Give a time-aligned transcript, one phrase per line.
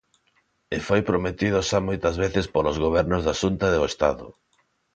[0.75, 4.25] E foi prometido xa moitas veces polos gobernos da Xunta e o Estado.